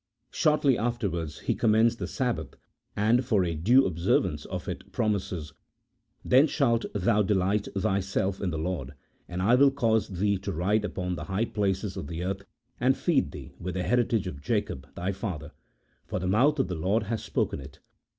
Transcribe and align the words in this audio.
Shortly 0.31 0.79
after 0.79 1.07
wards 1.11 1.41
he 1.41 1.53
commends 1.53 1.97
the 1.97 2.07
Sabbath, 2.07 2.55
and 2.95 3.23
for 3.23 3.45
a 3.45 3.53
due 3.53 3.85
observance 3.85 4.45
of 4.45 4.67
it, 4.67 4.91
promises:" 4.91 5.53
Then 6.25 6.47
shalt 6.47 6.87
thou 6.95 7.21
delight 7.21 7.67
thyself 7.77 8.41
in 8.41 8.49
the 8.49 8.57
Lord, 8.57 8.95
and 9.29 9.43
I 9.43 9.53
will 9.53 9.69
cause 9.69 10.07
thee 10.07 10.39
to 10.39 10.51
ride 10.51 10.85
upon 10.85 11.13
the 11.17 11.25
high 11.25 11.45
places 11.45 11.97
of 11.97 12.07
the 12.07 12.23
earth, 12.23 12.41
and 12.79 12.97
feed 12.97 13.31
thee 13.31 13.51
with 13.59 13.75
the 13.75 13.83
heritage 13.83 14.25
of 14.25 14.41
Jacob 14.41 14.87
thy 14.95 15.11
father: 15.11 15.51
for 16.07 16.17
the 16.17 16.25
mouth 16.25 16.57
of 16.57 16.67
the 16.67 16.73
Lord 16.73 17.03
has 17.03 17.23
spoken 17.23 17.59
it." 17.59 17.77